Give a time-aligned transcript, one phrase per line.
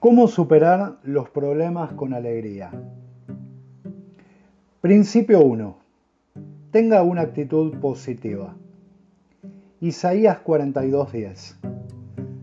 [0.00, 2.70] ¿Cómo superar los problemas con alegría?
[4.80, 5.76] Principio 1.
[6.70, 8.54] Tenga una actitud positiva.
[9.80, 11.56] Isaías 42:10.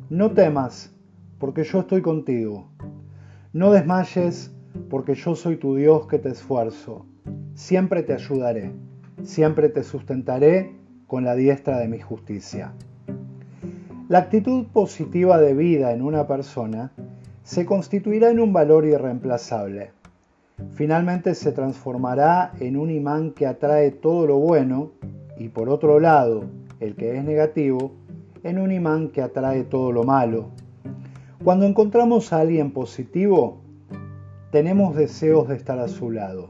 [0.09, 0.93] No temas,
[1.39, 2.67] porque yo estoy contigo.
[3.53, 4.53] No desmayes,
[4.89, 7.05] porque yo soy tu Dios que te esfuerzo.
[7.53, 8.73] Siempre te ayudaré,
[9.23, 10.75] siempre te sustentaré
[11.07, 12.73] con la diestra de mi justicia.
[14.09, 16.91] La actitud positiva de vida en una persona
[17.45, 19.91] se constituirá en un valor irreemplazable.
[20.71, 24.93] Finalmente se transformará en un imán que atrae todo lo bueno
[25.37, 26.45] y por otro lado,
[26.79, 27.91] el que es negativo,
[28.41, 30.47] en un imán que atrae todo lo malo.
[31.43, 33.61] Cuando encontramos a alguien positivo,
[34.51, 36.49] tenemos deseos de estar a su lado.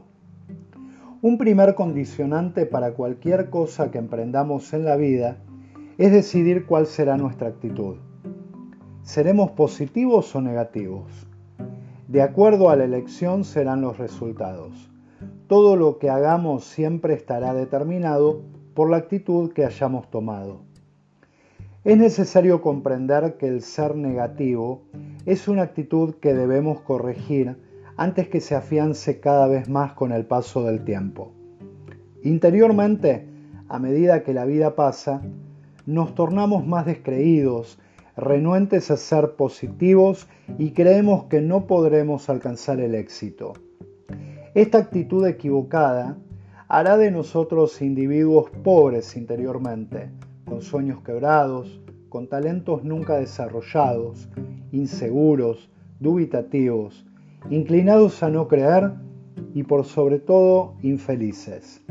[1.20, 5.36] Un primer condicionante para cualquier cosa que emprendamos en la vida
[5.98, 7.96] es decidir cuál será nuestra actitud.
[9.06, 11.28] ¿Seremos positivos o negativos?
[12.08, 14.90] De acuerdo a la elección serán los resultados.
[15.46, 18.42] Todo lo que hagamos siempre estará determinado
[18.74, 20.62] por la actitud que hayamos tomado.
[21.84, 24.82] Es necesario comprender que el ser negativo
[25.24, 27.56] es una actitud que debemos corregir
[27.96, 31.30] antes que se afiance cada vez más con el paso del tiempo.
[32.24, 33.24] Interiormente,
[33.68, 35.22] a medida que la vida pasa,
[35.86, 37.78] nos tornamos más descreídos,
[38.16, 40.26] renuentes a ser positivos
[40.58, 43.52] y creemos que no podremos alcanzar el éxito.
[44.54, 46.16] Esta actitud equivocada
[46.68, 50.10] hará de nosotros individuos pobres interiormente,
[50.46, 54.28] con sueños quebrados, con talentos nunca desarrollados,
[54.72, 55.68] inseguros,
[56.00, 57.04] dubitativos,
[57.50, 58.92] inclinados a no creer
[59.52, 61.82] y por sobre todo infelices.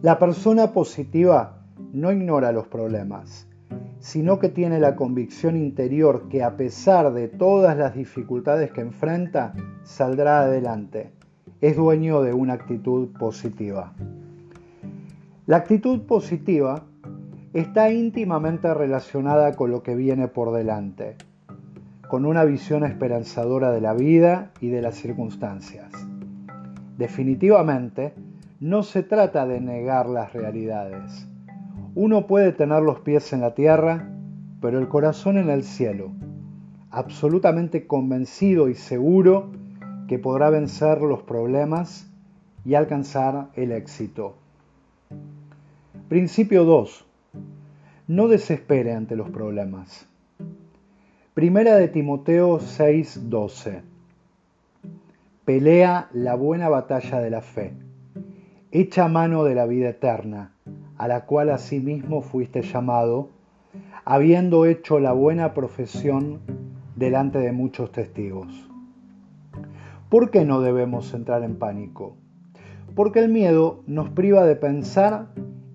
[0.00, 1.62] La persona positiva
[1.92, 3.46] no ignora los problemas,
[4.02, 9.54] sino que tiene la convicción interior que a pesar de todas las dificultades que enfrenta,
[9.84, 11.12] saldrá adelante.
[11.60, 13.92] Es dueño de una actitud positiva.
[15.46, 16.82] La actitud positiva
[17.52, 21.14] está íntimamente relacionada con lo que viene por delante,
[22.08, 25.92] con una visión esperanzadora de la vida y de las circunstancias.
[26.98, 28.14] Definitivamente,
[28.58, 31.28] no se trata de negar las realidades,
[31.94, 34.08] uno puede tener los pies en la tierra,
[34.62, 36.10] pero el corazón en el cielo,
[36.90, 39.50] absolutamente convencido y seguro
[40.08, 42.10] que podrá vencer los problemas
[42.64, 44.36] y alcanzar el éxito.
[46.08, 47.04] Principio 2.
[48.08, 50.06] No desespere ante los problemas.
[51.34, 53.82] Primera de Timoteo 6:12.
[55.44, 57.74] Pelea la buena batalla de la fe.
[58.70, 60.51] Echa mano de la vida eterna
[61.02, 63.30] a la cual asimismo fuiste llamado,
[64.04, 66.38] habiendo hecho la buena profesión
[66.94, 68.70] delante de muchos testigos.
[70.08, 72.14] ¿Por qué no debemos entrar en pánico?
[72.94, 75.30] Porque el miedo nos priva de pensar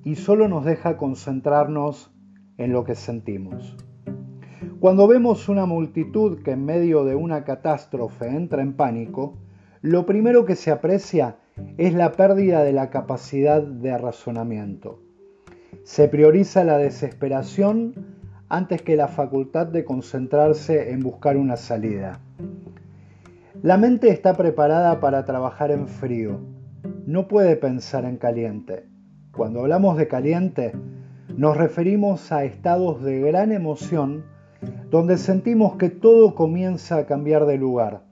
[0.05, 2.09] y solo nos deja concentrarnos
[2.57, 3.75] en lo que sentimos.
[4.79, 9.33] Cuando vemos una multitud que en medio de una catástrofe entra en pánico,
[9.81, 11.35] lo primero que se aprecia
[11.77, 15.01] es la pérdida de la capacidad de razonamiento.
[15.87, 17.93] Se prioriza la desesperación
[18.49, 22.19] antes que la facultad de concentrarse en buscar una salida.
[23.63, 26.41] La mente está preparada para trabajar en frío,
[27.05, 28.85] no puede pensar en caliente.
[29.31, 30.73] Cuando hablamos de caliente,
[31.37, 34.25] nos referimos a estados de gran emoción
[34.91, 38.03] donde sentimos que todo comienza a cambiar de lugar.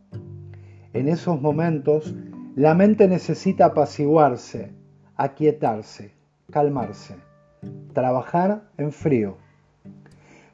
[0.93, 2.15] En esos momentos,
[2.55, 4.71] la mente necesita apaciguarse,
[5.17, 6.13] aquietarse,
[6.49, 7.24] calmarse
[7.93, 9.37] trabajar en frío.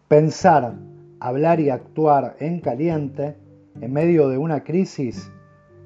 [0.07, 0.75] Pensar,
[1.19, 3.35] hablar y actuar en caliente
[3.79, 5.31] en medio de una crisis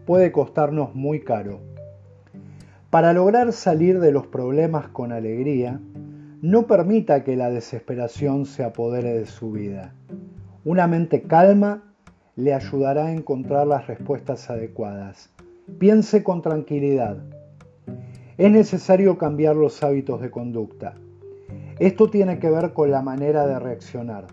[0.06, 1.59] puede costarnos muy caro.
[2.90, 5.80] Para lograr salir de los problemas con alegría,
[6.41, 9.94] no permita que la desesperación se apodere de su vida.
[10.64, 11.84] Una mente calma
[12.35, 15.29] le ayudará a encontrar las respuestas adecuadas.
[15.79, 17.17] Piense con tranquilidad.
[18.38, 20.96] Es necesario cambiar los hábitos de conducta.
[21.79, 24.27] Esto tiene que ver con la manera de reaccionar.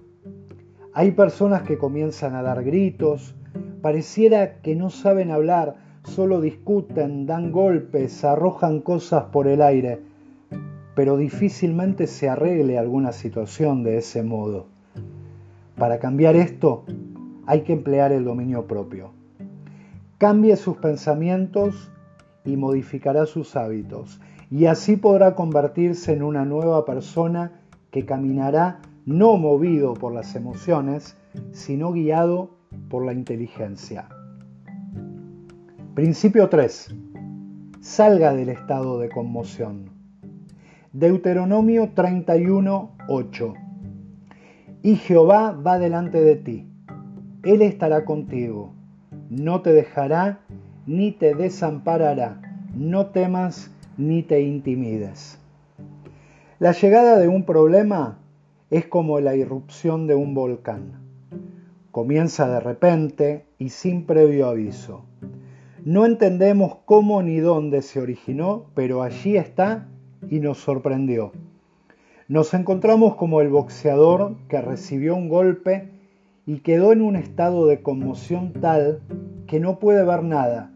[0.92, 3.34] Hay personas que comienzan a dar gritos,
[3.80, 5.74] pareciera que no saben hablar,
[6.04, 10.00] solo discuten, dan golpes, arrojan cosas por el aire,
[10.94, 14.66] pero difícilmente se arregle alguna situación de ese modo.
[15.76, 16.84] Para cambiar esto
[17.46, 19.10] hay que emplear el dominio propio.
[20.18, 21.90] Cambie sus pensamientos
[22.44, 24.20] y modificará sus hábitos
[24.52, 27.52] y así podrá convertirse en una nueva persona
[27.90, 31.16] que caminará no movido por las emociones,
[31.52, 32.50] sino guiado
[32.90, 34.08] por la inteligencia.
[35.94, 36.94] Principio 3.
[37.81, 39.88] Salga del estado de conmoción.
[40.93, 43.54] Deuteronomio 31, 8.
[44.82, 46.66] Y Jehová va delante de ti.
[47.43, 48.75] Él estará contigo.
[49.31, 50.40] No te dejará
[50.87, 52.43] ni te desamparará.
[52.75, 55.38] No temas ni te intimides.
[56.58, 58.18] La llegada de un problema
[58.70, 61.02] es como la irrupción de un volcán.
[61.90, 65.04] Comienza de repente y sin previo aviso.
[65.84, 69.88] No entendemos cómo ni dónde se originó, pero allí está
[70.30, 71.32] y nos sorprendió.
[72.28, 75.90] Nos encontramos como el boxeador que recibió un golpe
[76.46, 79.02] y quedó en un estado de conmoción tal
[79.46, 80.72] que no puede ver nada,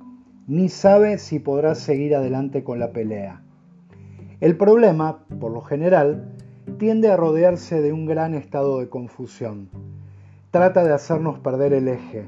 [0.47, 3.43] ni sabe si podrá seguir adelante con la pelea.
[4.41, 6.37] El problema, por lo general,
[6.79, 9.71] tiende a rodearse de un gran estado de confusión.
[10.53, 12.27] Trata de hacernos perder el eje,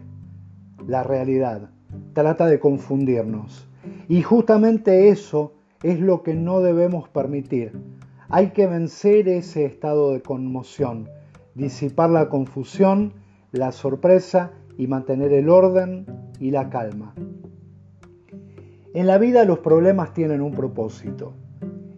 [0.86, 1.70] la realidad,
[2.12, 3.68] trata de confundirnos.
[4.08, 7.72] Y justamente eso es lo que no debemos permitir.
[8.28, 11.08] Hay que vencer ese estado de conmoción,
[11.54, 13.12] disipar la confusión,
[13.52, 16.06] la sorpresa y mantener el orden
[16.40, 17.14] y la calma.
[18.98, 21.32] En la vida los problemas tienen un propósito,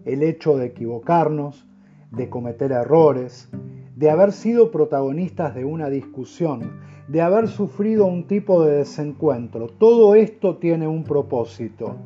[0.04, 1.66] el hecho de equivocarnos,
[2.10, 3.48] de cometer errores,
[3.96, 6.72] de haber sido protagonistas de una discusión,
[7.08, 9.68] de haber sufrido un tipo de desencuentro.
[9.68, 11.96] Todo esto tiene un propósito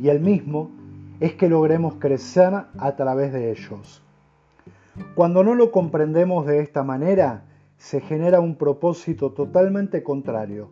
[0.00, 0.72] y el mismo
[1.20, 4.02] es que logremos crecer a través de ellos.
[5.14, 7.44] Cuando no lo comprendemos de esta manera,
[7.76, 10.70] se genera un propósito totalmente contrario.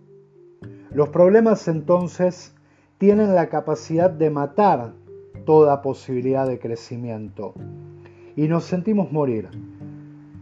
[0.91, 2.54] Los problemas entonces
[3.05, 4.95] tienen la capacidad de matar
[5.45, 7.53] toda posibilidad de crecimiento
[8.35, 9.51] y nos sentimos morir.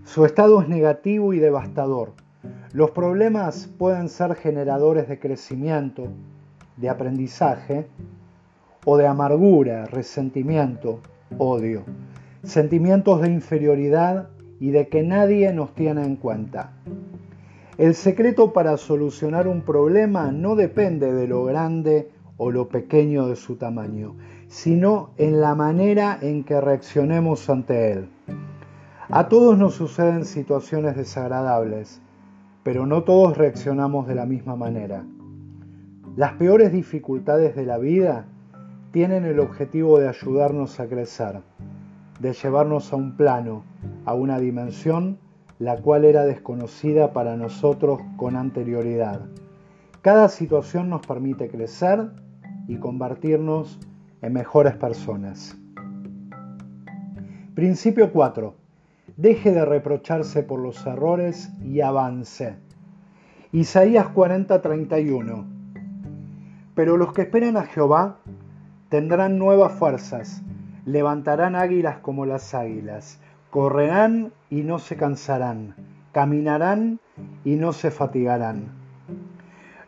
[0.05, 2.12] Su estado es negativo y devastador.
[2.73, 6.06] Los problemas pueden ser generadores de crecimiento,
[6.76, 7.88] de aprendizaje
[8.85, 11.00] o de amargura, resentimiento,
[11.38, 11.82] odio,
[12.44, 14.29] sentimientos de inferioridad
[14.61, 16.75] y de que nadie nos tiene en cuenta.
[17.76, 23.37] El secreto para solucionar un problema no depende de lo grande o lo pequeño de
[23.37, 24.17] su tamaño,
[24.49, 28.08] sino en la manera en que reaccionemos ante él.
[29.08, 32.00] A todos nos suceden situaciones desagradables,
[32.62, 35.05] pero no todos reaccionamos de la misma manera.
[36.17, 38.26] Las peores dificultades de la vida
[38.93, 41.40] tienen el objetivo de ayudarnos a crecer,
[42.20, 43.64] de llevarnos a un plano,
[44.05, 45.19] a una dimensión
[45.62, 49.20] la cual era desconocida para nosotros con anterioridad.
[50.00, 52.11] Cada situación nos permite crecer
[52.73, 53.79] y convertirnos
[54.23, 55.59] en mejores personas.
[57.55, 58.55] Principio 4.
[59.19, 62.57] Deje de reprocharse por los errores y avance.
[63.53, 65.45] Isaías 40:31.
[66.75, 68.21] Pero los que esperan a Jehová
[68.89, 70.43] tendrán nuevas fuerzas,
[70.87, 73.21] levantarán águilas como las águilas,
[73.51, 75.75] correrán y no se cansarán,
[76.13, 77.01] caminarán
[77.45, 78.69] y no se fatigarán.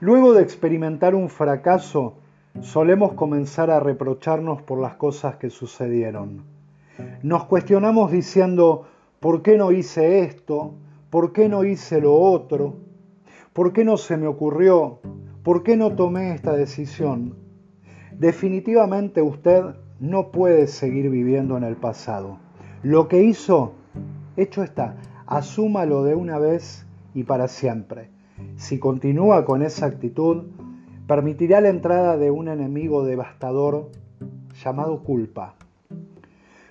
[0.01, 2.19] Luego de experimentar un fracaso,
[2.61, 6.45] solemos comenzar a reprocharnos por las cosas que sucedieron.
[7.23, 8.87] Nos cuestionamos diciendo,
[9.21, 10.75] ¿por qué no hice esto?
[11.11, 12.76] ¿Por qué no hice lo otro?
[13.52, 15.00] ¿Por qué no se me ocurrió?
[15.43, 17.35] ¿Por qué no tomé esta decisión?
[18.19, 19.64] Definitivamente usted
[20.00, 22.38] no puede seguir viviendo en el pasado.
[22.83, 23.73] Lo que hizo,
[24.37, 24.97] hecho está.
[25.26, 28.11] Asúmalo de una vez y para siempre.
[28.57, 30.45] Si continúa con esa actitud,
[31.06, 33.90] permitirá la entrada de un enemigo devastador
[34.62, 35.54] llamado culpa.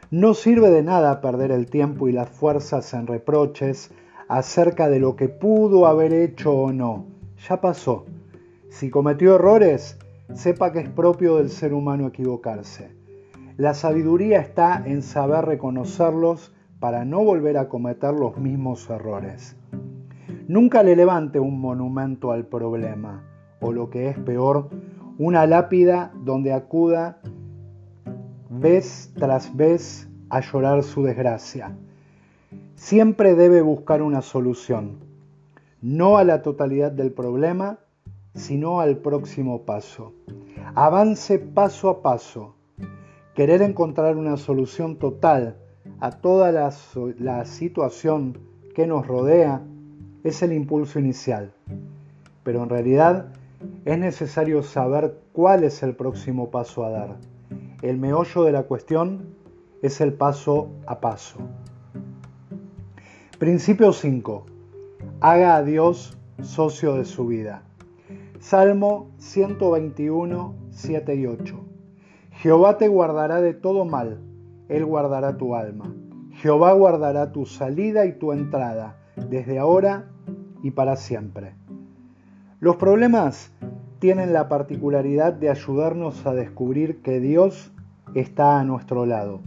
[0.09, 3.91] No sirve de nada perder el tiempo y las fuerzas en reproches
[4.27, 7.05] acerca de lo que pudo haber hecho o no.
[7.47, 8.05] Ya pasó.
[8.69, 9.99] Si cometió errores,
[10.33, 12.91] sepa que es propio del ser humano equivocarse.
[13.57, 19.55] La sabiduría está en saber reconocerlos para no volver a cometer los mismos errores.
[20.47, 23.23] Nunca le levante un monumento al problema,
[23.63, 24.69] o lo que es peor,
[25.17, 27.19] una lápida donde acuda
[28.49, 31.75] vez tras vez a llorar su desgracia.
[32.75, 34.97] Siempre debe buscar una solución,
[35.81, 37.79] no a la totalidad del problema,
[38.35, 40.13] sino al próximo paso.
[40.75, 42.55] Avance paso a paso.
[43.35, 45.57] Querer encontrar una solución total
[45.99, 48.37] a toda la, situación
[48.75, 49.61] que nos rodea
[50.23, 51.53] es el impulso inicial.
[52.43, 53.33] Pero en realidad
[53.85, 57.17] es necesario saber cuál es el próximo paso a dar.
[57.81, 59.35] El meollo de la cuestión
[59.81, 61.39] es el paso a paso.
[63.39, 64.45] Principio 5.
[65.19, 67.63] Haga a Dios socio de su vida.
[68.39, 71.59] Salmo 121, 7 y 8.
[72.31, 74.19] Jehová te guardará de todo mal,
[74.69, 75.93] Él guardará tu alma.
[76.31, 80.09] Jehová guardará tu salida y tu entrada, desde ahora
[80.61, 81.53] y para siempre.
[82.59, 83.51] Los problemas
[84.03, 87.71] tienen la particularidad de ayudarnos a descubrir que Dios
[88.15, 89.39] está a nuestro lado.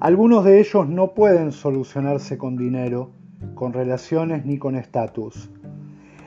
[0.00, 3.10] Algunos de ellos no pueden solucionarse con dinero,
[3.54, 5.52] con relaciones ni con estatus.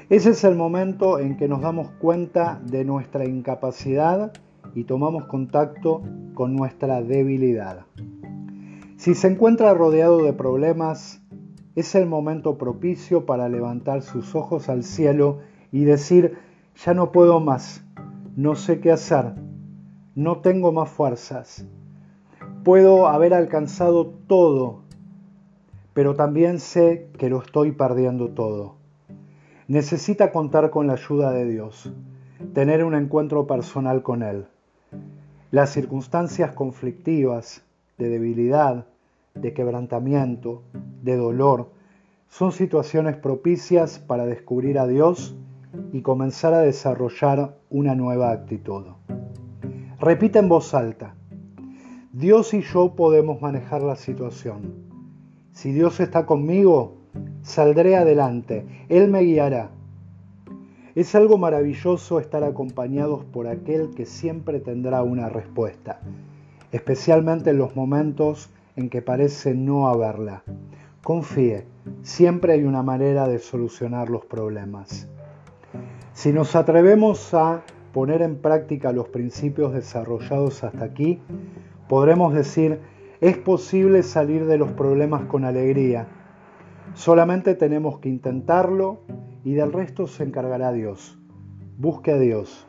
[0.09, 4.31] Ese es el momento en que nos damos cuenta de nuestra incapacidad
[4.73, 6.03] y tomamos contacto
[6.33, 7.81] con nuestra debilidad.
[8.95, 11.21] Si se encuentra rodeado de problemas,
[11.75, 15.39] es el momento propicio para levantar sus ojos al cielo
[15.73, 16.46] y decir,
[16.85, 17.83] ya no puedo más,
[18.35, 19.33] no sé qué hacer,
[20.13, 21.65] no tengo más fuerzas.
[22.63, 24.81] Puedo haber alcanzado todo,
[25.93, 28.75] pero también sé que lo estoy perdiendo todo.
[29.67, 31.91] Necesita contar con la ayuda de Dios,
[32.53, 34.45] tener un encuentro personal con Él.
[35.49, 37.63] Las circunstancias conflictivas,
[37.97, 38.85] de debilidad,
[39.33, 40.61] de quebrantamiento,
[41.01, 41.71] de dolor,
[42.29, 45.35] son situaciones propicias para descubrir a Dios
[45.93, 48.85] y comenzar a desarrollar una nueva actitud.
[49.99, 51.15] Repite en voz alta,
[52.13, 54.73] Dios y yo podemos manejar la situación.
[55.51, 56.95] Si Dios está conmigo,
[57.41, 59.69] saldré adelante, Él me guiará.
[60.95, 65.99] Es algo maravilloso estar acompañados por aquel que siempre tendrá una respuesta,
[66.71, 70.43] especialmente en los momentos en que parece no haberla.
[71.03, 71.65] Confíe,
[72.01, 75.07] siempre hay una manera de solucionar los problemas.
[76.17, 77.61] Si nos atrevemos a
[77.93, 81.19] poner en práctica los principios desarrollados hasta aquí,
[81.87, 82.79] podremos decir,
[83.21, 86.07] es posible salir de los problemas con alegría.
[86.95, 89.01] Solamente tenemos que intentarlo
[89.43, 91.19] y del resto se encargará Dios.
[91.77, 92.65] Busque a Dios.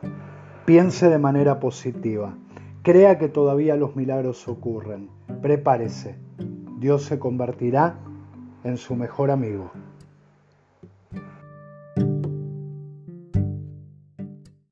[0.67, 2.37] Piense de manera positiva.
[2.83, 5.09] Crea que todavía los milagros ocurren.
[5.41, 6.19] Prepárese.
[6.77, 7.97] Dios se convertirá
[8.63, 9.71] en su mejor amigo.